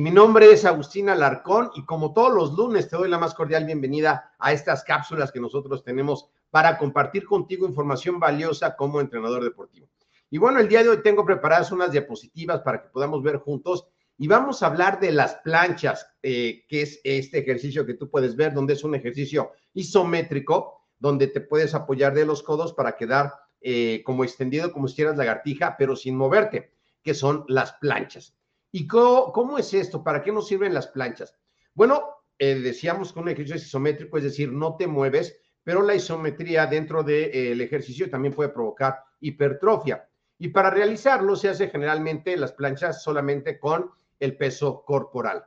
Mi 0.00 0.12
nombre 0.12 0.52
es 0.52 0.64
Agustín 0.64 1.08
Alarcón 1.08 1.72
y 1.74 1.84
como 1.84 2.12
todos 2.12 2.32
los 2.32 2.52
lunes 2.52 2.88
te 2.88 2.96
doy 2.96 3.08
la 3.08 3.18
más 3.18 3.34
cordial 3.34 3.64
bienvenida 3.64 4.32
a 4.38 4.52
estas 4.52 4.84
cápsulas 4.84 5.32
que 5.32 5.40
nosotros 5.40 5.82
tenemos 5.82 6.30
para 6.50 6.78
compartir 6.78 7.24
contigo 7.24 7.66
información 7.66 8.20
valiosa 8.20 8.76
como 8.76 9.00
entrenador 9.00 9.42
deportivo. 9.42 9.88
Y 10.30 10.38
bueno, 10.38 10.60
el 10.60 10.68
día 10.68 10.84
de 10.84 10.90
hoy 10.90 11.02
tengo 11.02 11.26
preparadas 11.26 11.72
unas 11.72 11.90
diapositivas 11.90 12.60
para 12.60 12.80
que 12.80 12.90
podamos 12.90 13.24
ver 13.24 13.38
juntos 13.38 13.88
y 14.16 14.28
vamos 14.28 14.62
a 14.62 14.66
hablar 14.66 15.00
de 15.00 15.10
las 15.10 15.34
planchas, 15.42 16.06
eh, 16.22 16.64
que 16.68 16.82
es 16.82 17.00
este 17.02 17.38
ejercicio 17.38 17.84
que 17.84 17.94
tú 17.94 18.08
puedes 18.08 18.36
ver, 18.36 18.54
donde 18.54 18.74
es 18.74 18.84
un 18.84 18.94
ejercicio 18.94 19.50
isométrico, 19.72 20.86
donde 20.96 21.26
te 21.26 21.40
puedes 21.40 21.74
apoyar 21.74 22.14
de 22.14 22.24
los 22.24 22.44
codos 22.44 22.72
para 22.72 22.94
quedar 22.96 23.32
eh, 23.60 24.04
como 24.06 24.22
extendido, 24.22 24.72
como 24.72 24.86
si 24.86 24.92
hicieras 24.92 25.16
lagartija, 25.16 25.74
pero 25.76 25.96
sin 25.96 26.16
moverte, 26.16 26.70
que 27.02 27.14
son 27.14 27.44
las 27.48 27.72
planchas. 27.72 28.37
¿Y 28.70 28.86
cómo, 28.86 29.58
es 29.58 29.72
esto? 29.72 30.04
¿Para 30.04 30.22
qué 30.22 30.30
nos 30.30 30.46
sirven 30.46 30.74
las 30.74 30.88
planchas? 30.88 31.34
Bueno, 31.74 32.02
eh, 32.38 32.54
decíamos 32.56 33.12
que 33.12 33.20
un 33.20 33.28
ejercicio 33.28 33.56
isométrico, 33.56 34.18
es 34.18 34.24
decir, 34.24 34.52
no 34.52 34.76
te 34.76 34.86
mueves, 34.86 35.40
pero 35.64 35.82
la 35.82 35.94
isometría 35.94 36.66
dentro 36.66 37.02
del 37.02 37.30
eh, 37.32 37.64
ejercicio 37.64 38.10
también 38.10 38.34
puede 38.34 38.50
provocar 38.50 39.04
hipertrofia. 39.20 40.08
Y 40.38 40.48
para 40.48 40.70
realizarlo 40.70 41.34
se 41.34 41.48
hace 41.48 41.68
generalmente 41.68 42.36
las 42.36 42.52
planchas 42.52 43.02
solamente 43.02 43.58
con 43.58 43.90
el 44.20 44.36
peso 44.36 44.84
corporal. 44.84 45.44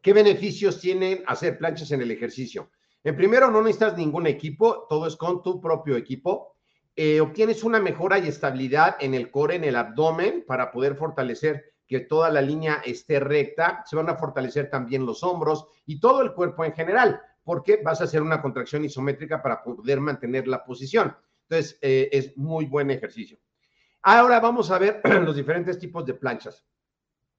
¿Qué 0.00 0.12
beneficios 0.12 0.80
tienen 0.80 1.22
hacer 1.26 1.58
planchas 1.58 1.90
en 1.92 2.00
el 2.00 2.10
ejercicio? 2.10 2.70
En 3.04 3.16
primero, 3.16 3.50
no 3.50 3.62
necesitas 3.62 3.96
ningún 3.96 4.26
equipo, 4.26 4.86
todo 4.88 5.06
es 5.06 5.16
con 5.16 5.42
tu 5.42 5.60
propio 5.60 5.96
equipo. 5.96 6.56
Eh, 6.96 7.20
obtienes 7.20 7.62
una 7.62 7.78
mejora 7.78 8.18
y 8.18 8.26
estabilidad 8.26 8.96
en 9.00 9.14
el 9.14 9.30
core, 9.30 9.56
en 9.56 9.64
el 9.64 9.76
abdomen, 9.76 10.44
para 10.46 10.72
poder 10.72 10.96
fortalecer 10.96 11.72
que 11.88 12.00
toda 12.00 12.30
la 12.30 12.42
línea 12.42 12.82
esté 12.84 13.18
recta, 13.18 13.82
se 13.86 13.96
van 13.96 14.10
a 14.10 14.16
fortalecer 14.16 14.68
también 14.68 15.06
los 15.06 15.24
hombros 15.24 15.66
y 15.86 15.98
todo 15.98 16.20
el 16.20 16.34
cuerpo 16.34 16.64
en 16.64 16.74
general, 16.74 17.20
porque 17.42 17.80
vas 17.82 18.00
a 18.00 18.04
hacer 18.04 18.20
una 18.20 18.42
contracción 18.42 18.84
isométrica 18.84 19.42
para 19.42 19.64
poder 19.64 19.98
mantener 19.98 20.46
la 20.46 20.62
posición. 20.62 21.16
Entonces, 21.48 21.78
eh, 21.80 22.10
es 22.12 22.36
muy 22.36 22.66
buen 22.66 22.90
ejercicio. 22.90 23.38
Ahora 24.02 24.38
vamos 24.38 24.70
a 24.70 24.78
ver 24.78 25.00
los 25.24 25.34
diferentes 25.34 25.78
tipos 25.78 26.04
de 26.04 26.14
planchas. 26.14 26.66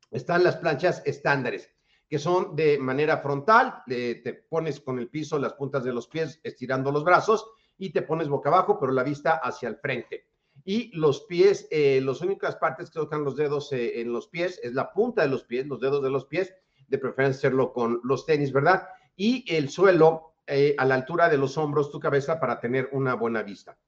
Están 0.09 0.43
las 0.43 0.57
planchas 0.57 1.03
estándares, 1.05 1.69
que 2.09 2.17
son 2.17 2.55
de 2.55 2.79
manera 2.79 3.19
frontal, 3.19 3.83
te 3.85 4.45
pones 4.49 4.79
con 4.79 4.97
el 4.97 5.09
piso, 5.09 5.37
las 5.37 5.53
puntas 5.53 5.83
de 5.83 5.93
los 5.93 6.07
pies, 6.07 6.39
estirando 6.43 6.91
los 6.91 7.03
brazos 7.03 7.47
y 7.77 7.91
te 7.91 8.01
pones 8.01 8.27
boca 8.27 8.49
abajo, 8.49 8.79
pero 8.79 8.91
la 8.91 9.03
vista 9.03 9.35
hacia 9.43 9.69
el 9.69 9.77
frente 9.77 10.25
y 10.69 10.91
los 10.95 11.21
pies, 11.21 11.67
eh, 11.71 11.99
las 11.99 12.21
únicas 12.21 12.55
partes 12.57 12.91
que 12.91 12.99
tocan 12.99 13.23
los 13.23 13.35
dedos 13.35 13.73
eh, 13.73 14.01
en 14.01 14.13
los 14.13 14.27
pies 14.27 14.59
es 14.61 14.75
la 14.75 14.93
punta 14.93 15.23
de 15.23 15.27
los 15.27 15.43
pies, 15.43 15.65
los 15.65 15.79
dedos 15.79 16.03
de 16.03 16.11
los 16.11 16.25
pies, 16.25 16.53
de 16.87 16.99
preferencia 16.99 17.47
hacerlo 17.47 17.73
con 17.73 17.99
los 18.03 18.27
tenis, 18.27 18.51
¿verdad? 18.51 18.87
Y 19.15 19.43
el 19.51 19.69
suelo 19.69 20.35
eh, 20.45 20.75
a 20.77 20.85
la 20.85 20.93
altura 20.93 21.27
de 21.27 21.39
los 21.39 21.57
hombros, 21.57 21.89
tu 21.89 21.99
cabeza, 21.99 22.39
para 22.39 22.59
tener 22.59 22.87
una 22.91 23.15
buena 23.15 23.41
vista. 23.41 23.79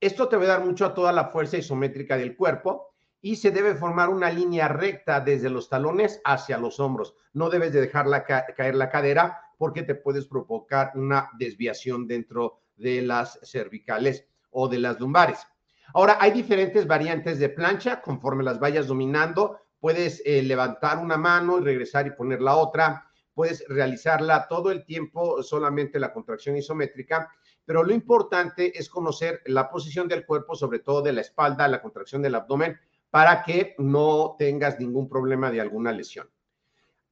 Esto 0.00 0.28
te 0.28 0.38
va 0.38 0.44
a 0.44 0.46
dar 0.46 0.64
mucho 0.64 0.86
a 0.86 0.94
toda 0.94 1.12
la 1.12 1.26
fuerza 1.26 1.58
isométrica 1.58 2.16
del 2.16 2.34
cuerpo 2.34 2.94
y 3.20 3.36
se 3.36 3.50
debe 3.50 3.74
formar 3.74 4.08
una 4.08 4.30
línea 4.30 4.66
recta 4.66 5.20
desde 5.20 5.50
los 5.50 5.68
talones 5.68 6.22
hacia 6.24 6.56
los 6.56 6.80
hombros. 6.80 7.16
No 7.34 7.50
debes 7.50 7.74
de 7.74 7.82
dejarla 7.82 8.24
caer 8.24 8.76
la 8.76 8.88
cadera 8.88 9.42
porque 9.58 9.82
te 9.82 9.94
puedes 9.94 10.24
provocar 10.24 10.92
una 10.94 11.28
desviación 11.38 12.08
dentro 12.08 12.60
de 12.76 13.02
las 13.02 13.38
cervicales 13.42 14.24
o 14.48 14.68
de 14.68 14.78
las 14.78 14.98
lumbares. 14.98 15.46
Ahora, 15.94 16.18
hay 16.20 16.30
diferentes 16.30 16.86
variantes 16.86 17.38
de 17.38 17.48
plancha, 17.48 18.00
conforme 18.00 18.44
las 18.44 18.60
vayas 18.60 18.86
dominando, 18.86 19.58
puedes 19.80 20.22
eh, 20.24 20.42
levantar 20.42 20.98
una 20.98 21.16
mano 21.16 21.58
y 21.58 21.62
regresar 21.62 22.06
y 22.06 22.10
poner 22.10 22.40
la 22.40 22.56
otra, 22.56 23.10
puedes 23.34 23.64
realizarla 23.68 24.46
todo 24.48 24.70
el 24.70 24.84
tiempo, 24.84 25.42
solamente 25.42 25.98
la 25.98 26.12
contracción 26.12 26.56
isométrica, 26.56 27.30
pero 27.64 27.82
lo 27.82 27.92
importante 27.94 28.78
es 28.78 28.88
conocer 28.88 29.40
la 29.46 29.70
posición 29.70 30.08
del 30.08 30.26
cuerpo, 30.26 30.54
sobre 30.54 30.80
todo 30.80 31.02
de 31.02 31.12
la 31.12 31.20
espalda, 31.20 31.68
la 31.68 31.80
contracción 31.80 32.20
del 32.22 32.34
abdomen, 32.34 32.78
para 33.10 33.42
que 33.42 33.74
no 33.78 34.36
tengas 34.38 34.78
ningún 34.78 35.08
problema 35.08 35.50
de 35.50 35.60
alguna 35.60 35.92
lesión. 35.92 36.28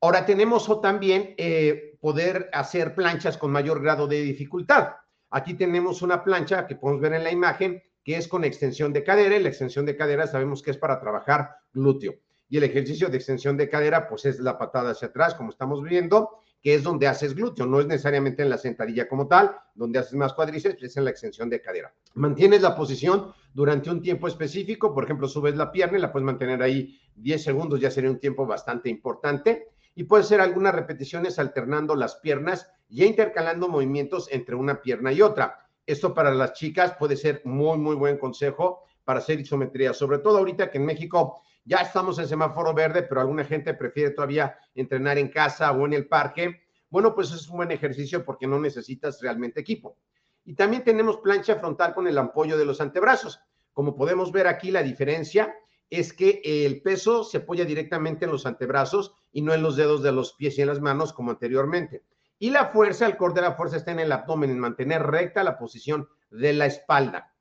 Ahora 0.01 0.25
tenemos 0.25 0.81
también 0.81 1.35
eh, 1.39 1.97
poder 2.01 2.49
hacer 2.53 2.95
planchas 2.95 3.37
con 3.37 3.51
mayor 3.51 3.83
grado 3.83 4.07
de 4.07 4.21
dificultad. 4.23 4.91
Aquí 5.31 5.55
tenemos 5.55 6.03
una 6.03 6.23
plancha 6.23 6.67
que 6.67 6.77
podemos 6.77 7.03
ver 7.03 7.15
en 7.15 7.25
la 7.25 7.33
imagen 7.33 7.83
que 8.09 8.17
es 8.17 8.27
con 8.27 8.43
extensión 8.43 8.95
de 8.95 9.05
cadera 9.05 9.37
y 9.37 9.43
la 9.43 9.51
extensión 9.51 9.85
de 9.85 9.95
cadera 9.95 10.27
sabemos 10.27 10.63
que 10.63 10.71
es 10.71 10.79
para 10.79 10.99
trabajar 10.99 11.57
glúteo. 11.75 12.15
Y 12.49 12.57
el 12.57 12.65
ejercicio 12.65 13.11
de 13.11 13.19
extensión 13.19 13.59
de 13.59 13.69
cadera, 13.69 14.09
pues 14.09 14.25
es 14.25 14.41
la 14.41 14.57
patada 14.57 14.93
hacia 14.93 15.09
atrás, 15.09 15.35
como 15.35 15.51
estamos 15.51 15.83
viendo, 15.83 16.39
que 16.63 16.75
es 16.75 16.83
donde 16.83 17.07
haces 17.07 17.35
glúteo, 17.35 17.67
no 17.67 17.81
es 17.81 17.87
necesariamente 17.87 18.43
en 18.43 18.49
la 18.49 18.57
sentadilla 18.57 19.07
como 19.07 19.29
tal, 19.29 19.55
donde 19.75 19.99
haces 19.99 20.15
más 20.15 20.33
cuádriceps, 20.33 20.83
es 20.83 20.97
en 20.97 21.05
la 21.05 21.11
extensión 21.11 21.51
de 21.51 21.61
cadera. 21.61 21.93
Mantienes 22.15 22.63
la 22.63 22.75
posición 22.75 23.35
durante 23.53 23.91
un 23.91 24.01
tiempo 24.01 24.27
específico, 24.27 24.95
por 24.95 25.05
ejemplo, 25.05 25.29
subes 25.29 25.57
la 25.57 25.71
pierna 25.71 25.99
y 25.99 26.01
la 26.01 26.11
puedes 26.11 26.25
mantener 26.25 26.63
ahí 26.63 26.99
10 27.15 27.45
segundos, 27.45 27.79
ya 27.79 27.91
sería 27.91 28.11
un 28.11 28.21
tiempo 28.21 28.47
bastante 28.47 28.89
importante. 28.89 29.67
Y 29.95 30.05
puedes 30.05 30.25
hacer 30.25 30.41
algunas 30.41 30.75
repeticiones 30.75 31.39
alternando 31.39 31.95
las 31.95 32.17
piernas 32.17 32.71
y 32.89 33.05
intercalando 33.05 33.69
movimientos 33.69 34.29
entre 34.33 34.55
una 34.55 34.81
pierna 34.81 35.13
y 35.13 35.21
otra. 35.21 35.68
Esto 35.89 36.13
para 36.13 36.31
las 36.35 36.53
chicas 36.53 36.97
puede 36.99 37.17
ser 37.17 37.41
muy, 37.47 37.79
muy 37.79 37.97
buen 37.97 38.19
consejo 38.19 38.85
para 39.05 39.21
hacer 39.21 39.41
isometría, 39.41 39.95
sobre 39.95 40.19
todo 40.19 40.37
ahorita 40.37 40.71
que 40.71 40.77
en 40.77 40.85
México 40.85 41.41
ya 41.65 41.79
estamos 41.79 42.19
en 42.19 42.29
semáforo 42.29 42.75
verde, 42.75 43.05
pero 43.05 43.23
alguna 43.23 43.43
gente 43.43 43.73
prefiere 43.73 44.11
todavía 44.11 44.55
entrenar 44.75 45.17
en 45.17 45.29
casa 45.29 45.73
o 45.73 45.87
en 45.87 45.95
el 45.95 46.07
parque. 46.07 46.61
Bueno, 46.91 47.15
pues 47.15 47.33
es 47.33 47.49
un 47.49 47.57
buen 47.57 47.71
ejercicio 47.71 48.23
porque 48.23 48.47
no 48.47 48.61
necesitas 48.61 49.23
realmente 49.23 49.61
equipo. 49.61 49.97
Y 50.45 50.53
también 50.53 50.85
tenemos 50.85 51.21
plancha 51.21 51.57
frontal 51.57 51.95
con 51.95 52.07
el 52.07 52.19
apoyo 52.19 52.59
de 52.59 52.67
los 52.67 52.83
antebrazos. 52.83 53.41
Como 53.73 53.97
podemos 53.97 54.31
ver 54.31 54.47
aquí, 54.47 54.71
la 54.71 54.83
diferencia 54.83 55.55
es 55.89 56.13
que 56.13 56.43
el 56.45 56.83
peso 56.83 57.25
se 57.25 57.39
apoya 57.39 57.65
directamente 57.65 58.27
en 58.27 58.31
los 58.31 58.45
antebrazos 58.45 59.15
y 59.33 59.41
no 59.41 59.55
en 59.55 59.63
los 59.63 59.77
dedos 59.77 60.03
de 60.03 60.13
los 60.13 60.35
pies 60.35 60.59
y 60.59 60.61
en 60.61 60.69
las 60.69 60.83
manos 60.83 61.15
como 61.15 61.31
anteriormente. 61.31 62.03
Y 62.39 62.51
la 62.51 62.67
fuerza, 62.67 63.07
el 63.07 63.17
core 63.17 63.35
de 63.35 63.43
la 63.43 63.55
fuerza 63.55 63.77
está 63.77 63.93
en 63.93 64.01
el 64.01 64.13
abdomen, 64.13 64.51
en 64.51 64.59
mantener 64.59 65.03
recta 65.03 65.43
la 65.43 65.59
posición 65.59 66.09
de 66.31 66.53
la 66.53 66.67
espalda. 66.67 67.35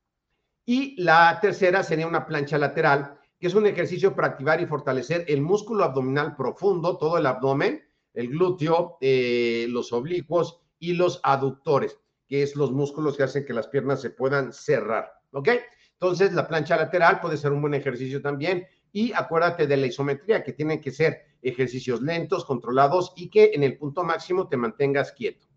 Y 0.66 1.02
la 1.02 1.40
tercera 1.40 1.84
sería 1.84 2.08
una 2.08 2.26
plancha 2.26 2.58
lateral, 2.58 3.18
que 3.40 3.48
es 3.48 3.54
un 3.54 3.68
ejercicio 3.68 4.16
para 4.16 4.30
activar 4.30 4.60
y 4.60 4.66
fortalecer 4.66 5.26
el 5.28 5.42
músculo 5.42 5.84
abdominal 5.84 6.36
profundo, 6.36 6.98
todo 6.98 7.18
el 7.18 7.26
abdomen, 7.26 7.84
el 8.14 8.30
glúteo, 8.30 8.98
eh, 9.00 9.68
los 9.70 9.94
oblicuos 9.94 10.60
y 10.80 10.94
los 10.94 11.20
aductores, 11.24 12.00
que 12.28 12.42
es 12.42 12.56
los 12.56 12.72
músculos 12.72 13.16
que 13.16 13.24
hacen 13.24 13.46
que 13.46 13.54
las 13.54 13.68
piernas 13.68 14.02
se 14.02 14.10
puedan 14.10 14.52
cerrar. 14.52 15.12
¿Ok? 15.32 15.50
Entonces, 15.94 16.34
la 16.34 16.48
plancha 16.48 16.78
lateral 16.78 17.20
puede 17.20 17.38
ser 17.38 17.52
un 17.52 17.62
buen 17.62 17.74
ejercicio 17.74 18.22
también. 18.22 18.68
Y 18.92 19.14
acuérdate 19.14 19.68
de 19.68 19.78
la 19.78 19.88
isometría, 19.88 20.44
que 20.44 20.54
tienen 20.54 20.82
que 20.82 20.92
ser 20.92 21.26
ejercicios 21.42 22.02
lentos, 22.02 22.46
controlados 22.46 23.14
y 23.16 23.30
que 23.30 23.52
en 23.54 23.64
el 23.64 23.78
punto 23.78 24.04
máximo 24.04 24.48
te 24.48 24.58
mantengas 24.58 25.12
quieto. 25.12 25.48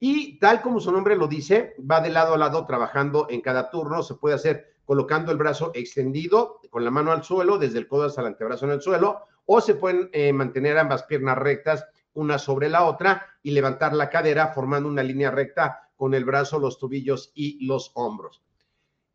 Y 0.00 0.38
tal 0.38 0.60
como 0.62 0.80
su 0.80 0.90
nombre 0.90 1.16
lo 1.16 1.28
dice, 1.28 1.76
va 1.78 2.00
de 2.00 2.10
lado 2.10 2.34
a 2.34 2.38
lado 2.38 2.66
trabajando 2.66 3.28
en 3.30 3.40
cada 3.40 3.70
turno. 3.70 4.02
Se 4.02 4.14
puede 4.14 4.34
hacer 4.34 4.74
colocando 4.84 5.30
el 5.30 5.38
brazo 5.38 5.70
extendido 5.74 6.60
con 6.70 6.84
la 6.84 6.90
mano 6.90 7.12
al 7.12 7.22
suelo, 7.22 7.56
desde 7.56 7.78
el 7.78 7.86
codo 7.86 8.06
hasta 8.06 8.20
el 8.20 8.26
antebrazo 8.28 8.64
en 8.64 8.72
el 8.72 8.82
suelo, 8.82 9.20
o 9.46 9.60
se 9.60 9.74
pueden 9.74 10.10
eh, 10.12 10.32
mantener 10.32 10.76
ambas 10.76 11.04
piernas 11.04 11.38
rectas 11.38 11.86
una 12.14 12.38
sobre 12.38 12.68
la 12.68 12.84
otra 12.84 13.26
y 13.42 13.52
levantar 13.52 13.94
la 13.94 14.10
cadera 14.10 14.48
formando 14.48 14.88
una 14.88 15.02
línea 15.02 15.30
recta 15.30 15.90
con 15.96 16.14
el 16.14 16.24
brazo, 16.24 16.58
los 16.58 16.78
tobillos 16.78 17.32
y 17.34 17.64
los 17.64 17.92
hombros. 17.94 18.42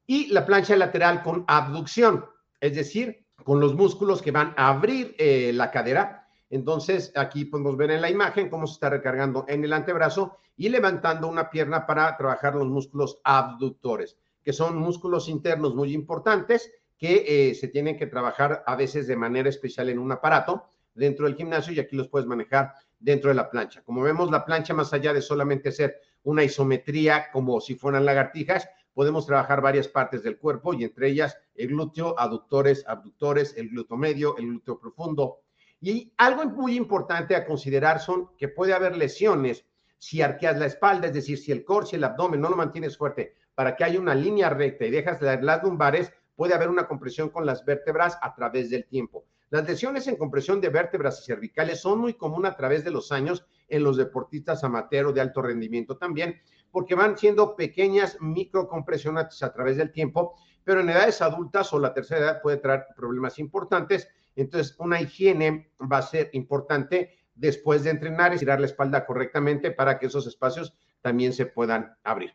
Y 0.06 0.27
la 0.27 0.45
plancha 0.45 0.75
lateral 0.75 1.21
con 1.21 1.44
abducción, 1.48 2.25
es 2.59 2.75
decir, 2.75 3.26
con 3.43 3.59
los 3.59 3.75
músculos 3.75 4.21
que 4.21 4.31
van 4.31 4.53
a 4.57 4.69
abrir 4.69 5.15
eh, 5.17 5.51
la 5.53 5.71
cadera. 5.71 6.27
Entonces, 6.49 7.11
aquí 7.15 7.45
podemos 7.45 7.77
ver 7.77 7.91
en 7.91 8.01
la 8.01 8.09
imagen 8.09 8.49
cómo 8.49 8.67
se 8.67 8.73
está 8.73 8.89
recargando 8.89 9.45
en 9.47 9.63
el 9.63 9.73
antebrazo 9.73 10.37
y 10.55 10.69
levantando 10.69 11.27
una 11.27 11.49
pierna 11.49 11.85
para 11.85 12.15
trabajar 12.17 12.55
los 12.55 12.67
músculos 12.67 13.19
abductores, 13.23 14.17
que 14.43 14.53
son 14.53 14.77
músculos 14.77 15.29
internos 15.29 15.75
muy 15.75 15.93
importantes 15.93 16.71
que 16.97 17.49
eh, 17.49 17.53
se 17.53 17.67
tienen 17.67 17.97
que 17.97 18.07
trabajar 18.07 18.63
a 18.65 18.75
veces 18.75 19.07
de 19.07 19.15
manera 19.15 19.49
especial 19.49 19.89
en 19.89 19.99
un 19.99 20.11
aparato 20.11 20.65
dentro 20.95 21.25
del 21.25 21.35
gimnasio 21.35 21.73
y 21.73 21.79
aquí 21.79 21.95
los 21.95 22.07
puedes 22.07 22.27
manejar 22.27 22.73
dentro 22.99 23.29
de 23.29 23.35
la 23.35 23.49
plancha. 23.49 23.83
Como 23.83 24.01
vemos, 24.01 24.31
la 24.31 24.43
plancha, 24.43 24.73
más 24.73 24.91
allá 24.93 25.13
de 25.13 25.21
solamente 25.21 25.71
ser 25.71 26.01
una 26.23 26.43
isometría 26.43 27.27
como 27.31 27.61
si 27.61 27.75
fueran 27.75 28.05
lagartijas, 28.05 28.67
podemos 28.97 29.27
trabajar 29.27 29.61
varias 29.61 29.88
partes 29.88 30.23
del 30.23 30.39
cuerpo 30.39 30.73
y 30.73 30.83
entre 30.83 31.09
ellas 31.09 31.38
el 31.53 31.67
glúteo, 31.67 32.19
aductores, 32.19 32.83
abductores, 32.88 33.53
el 33.55 33.69
glúteo 33.69 33.95
medio, 33.95 34.35
el 34.38 34.47
glúteo 34.47 34.79
profundo. 34.79 35.41
Y 35.79 36.11
algo 36.17 36.44
muy 36.45 36.75
importante 36.75 37.35
a 37.35 37.45
considerar 37.45 37.99
son 37.99 38.31
que 38.39 38.47
puede 38.47 38.73
haber 38.73 38.97
lesiones 38.97 39.67
si 39.99 40.23
arqueas 40.23 40.57
la 40.57 40.65
espalda, 40.65 41.05
es 41.05 41.13
decir, 41.13 41.38
si 41.38 41.51
el 41.51 41.63
core, 41.63 41.85
si 41.85 41.95
el 41.95 42.05
abdomen 42.05 42.41
no 42.41 42.49
lo 42.49 42.55
mantienes 42.55 42.97
fuerte 42.97 43.35
para 43.53 43.75
que 43.75 43.83
haya 43.83 43.99
una 43.99 44.15
línea 44.15 44.49
recta 44.49 44.88
y 44.88 44.89
dejas 44.89 45.21
las 45.21 45.61
lumbares, 45.61 46.11
puede 46.35 46.55
haber 46.55 46.69
una 46.69 46.88
compresión 46.88 47.29
con 47.29 47.45
las 47.45 47.63
vértebras 47.65 48.17
a 48.19 48.33
través 48.33 48.71
del 48.71 48.88
tiempo. 48.88 49.25
Las 49.51 49.67
lesiones 49.67 50.07
en 50.07 50.15
compresión 50.15 50.59
de 50.59 50.69
vértebras 50.69 51.21
y 51.21 51.25
cervicales 51.25 51.79
son 51.79 51.99
muy 51.99 52.15
comunes 52.15 52.51
a 52.51 52.57
través 52.57 52.83
de 52.83 52.89
los 52.89 53.11
años 53.11 53.45
en 53.69 53.83
los 53.83 53.95
deportistas 53.95 54.63
amateur 54.63 55.13
de 55.13 55.21
alto 55.21 55.44
rendimiento 55.44 55.97
también, 55.97 56.41
porque 56.71 56.95
van 56.95 57.17
siendo 57.17 57.55
pequeñas 57.55 58.17
microcompresiones 58.19 59.41
a 59.43 59.53
través 59.53 59.77
del 59.77 59.91
tiempo, 59.91 60.35
pero 60.63 60.81
en 60.81 60.89
edades 60.89 61.21
adultas 61.21 61.71
o 61.73 61.79
la 61.79 61.93
tercera 61.93 62.21
edad 62.21 62.41
puede 62.41 62.57
traer 62.57 62.85
problemas 62.95 63.39
importantes. 63.39 64.09
Entonces, 64.35 64.75
una 64.79 65.01
higiene 65.01 65.71
va 65.79 65.99
a 65.99 66.01
ser 66.01 66.29
importante 66.33 67.17
después 67.33 67.83
de 67.83 67.91
entrenar, 67.91 68.33
y 68.33 68.39
tirar 68.39 68.59
la 68.59 68.65
espalda 68.65 69.05
correctamente 69.05 69.71
para 69.71 69.97
que 69.97 70.07
esos 70.07 70.27
espacios 70.27 70.75
también 71.01 71.33
se 71.33 71.45
puedan 71.45 71.95
abrir. 72.03 72.33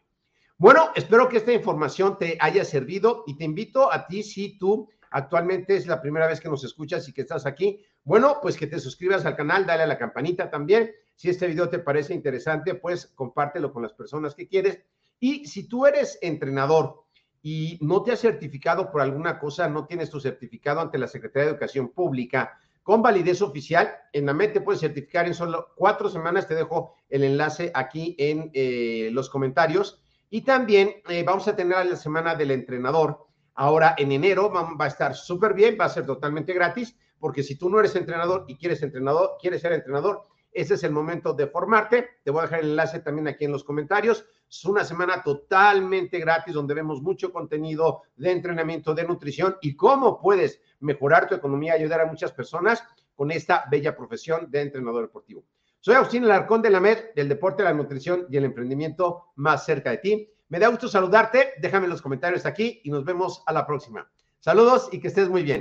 Bueno, 0.57 0.91
espero 0.95 1.29
que 1.29 1.39
esta 1.39 1.53
información 1.53 2.19
te 2.19 2.39
haya 2.41 2.65
servido 2.65 3.25
y 3.27 3.37
te 3.37 3.45
invito 3.45 3.93
a 3.93 4.07
ti, 4.07 4.23
si 4.23 4.59
tú 4.59 4.89
actualmente 5.11 5.77
es 5.77 5.87
la 5.87 6.01
primera 6.01 6.27
vez 6.27 6.41
que 6.41 6.49
nos 6.49 6.65
escuchas 6.65 7.09
y 7.09 7.13
que 7.13 7.23
estás 7.23 7.47
aquí, 7.47 7.85
bueno, 8.05 8.39
pues 8.43 8.57
que 8.57 8.67
te 8.67 8.81
suscribas 8.81 9.25
al 9.25 9.37
canal, 9.37 9.67
dale 9.67 9.85
a 9.85 9.87
la 9.87 9.99
campanita 9.99 10.51
también. 10.51 10.91
Si 11.15 11.29
este 11.29 11.47
video 11.47 11.69
te 11.69 11.79
parece 11.79 12.15
interesante, 12.15 12.75
pues 12.75 13.07
compártelo 13.15 13.73
con 13.73 13.83
las 13.83 13.93
personas 13.93 14.35
que 14.35 14.49
quieres. 14.49 14.81
Y 15.21 15.47
si 15.47 15.69
tú 15.69 15.87
eres 15.87 16.19
entrenador 16.21 17.05
y 17.43 17.79
no 17.81 18.03
te 18.03 18.13
has 18.13 18.21
certificado 18.21 18.91
por 18.91 19.01
alguna 19.01 19.39
cosa, 19.39 19.69
no 19.69 19.87
tienes 19.87 20.11
tu 20.11 20.21
certificado 20.21 20.81
ante 20.81 20.99
la 20.99 21.07
Secretaría 21.07 21.47
de 21.47 21.51
Educación 21.53 21.91
Pública 21.91 22.59
con 22.83 23.01
validez 23.01 23.41
oficial, 23.43 23.95
en 24.13 24.27
la 24.27 24.35
mente 24.35 24.61
puedes 24.61 24.81
certificar 24.81 25.27
en 25.27 25.35
solo 25.35 25.69
cuatro 25.77 26.09
semanas. 26.09 26.49
Te 26.49 26.57
dejo 26.57 26.97
el 27.09 27.23
enlace 27.23 27.71
aquí 27.75 28.17
en 28.19 28.51
eh, 28.55 29.11
los 29.13 29.31
comentarios. 29.31 30.03
Y 30.31 30.41
también 30.41 30.95
eh, 31.09 31.23
vamos 31.23 31.47
a 31.47 31.55
tener 31.55 31.87
la 31.87 31.95
semana 31.95 32.35
del 32.35 32.51
entrenador 32.51 33.29
Ahora 33.55 33.95
en 33.99 34.13
enero 34.13 34.51
va, 34.51 34.85
a 34.85 34.89
estar 34.89 35.15
súper 35.15 35.53
bien, 35.55 35.77
va 35.79 35.87
a 35.87 35.91
ser 35.91 36.07
totalmente 36.07 36.55
gratis, 36.55 36.97
porque 37.23 37.45
si 37.45 37.55
tú 37.55 37.71
no 37.71 37.79
eres 37.79 37.95
entrenador 37.95 38.47
y 38.49 38.57
quieres 38.57 38.83
entrenador, 38.83 39.37
quieres 39.41 39.61
ser 39.61 39.73
entrenador, 39.73 40.23
ese 40.51 40.75
es 40.75 40.83
el 40.83 40.91
momento 40.91 41.33
de 41.33 41.47
formarte. 41.47 42.19
Te 42.25 42.33
voy 42.33 42.41
a 42.41 42.43
dejar 42.43 42.59
el 42.59 42.71
enlace 42.71 42.99
también 42.99 43.29
aquí 43.29 43.45
en 43.45 43.53
los 43.53 43.63
comentarios. 43.63 44.27
Es 44.51 44.65
una 44.65 44.85
semana 44.85 45.23
totalmente 45.23 46.19
gratis 46.19 46.53
donde 46.53 46.75
vemos 46.75 47.01
mucho 47.01 47.33
contenido 47.33 48.03
de 48.17 48.33
entrenamiento, 48.33 48.93
de 48.93 49.05
nutrición 49.05 49.57
y 49.63 49.77
cómo 49.77 50.21
puedes 50.21 50.61
mejorar 50.81 51.29
tu 51.29 51.37
economía 51.37 51.75
ayudar 51.75 52.01
a 52.01 52.07
muchas 52.07 52.33
personas 52.33 52.83
con 53.15 53.31
esta 53.31 53.67
bella 53.71 53.97
profesión 53.97 54.51
de 54.51 54.63
entrenador 54.63 55.03
deportivo. 55.03 55.45
Soy 55.79 55.95
Agustín 55.95 56.25
Alarcón 56.25 56.61
de 56.61 56.71
la 56.71 56.81
MED, 56.81 57.15
del 57.15 57.29
deporte, 57.29 57.63
la 57.63 57.73
nutrición 57.73 58.27
y 58.31 58.37
el 58.37 58.47
emprendimiento 58.47 59.27
más 59.37 59.65
cerca 59.65 59.91
de 59.93 59.99
ti. 59.99 60.29
Me 60.49 60.59
da 60.59 60.67
gusto 60.67 60.89
saludarte. 60.89 61.53
Déjame 61.61 61.87
los 61.87 62.03
comentarios 62.03 62.47
aquí 62.47 62.81
y 62.83 62.91
nos 62.91 63.05
vemos 63.05 63.45
a 63.47 63.53
la 63.53 63.65
próxima. 63.65 64.11
Saludos 64.41 64.89
y 64.91 64.99
que 64.99 65.07
estés 65.07 65.29
muy 65.29 65.45
bien. 65.45 65.61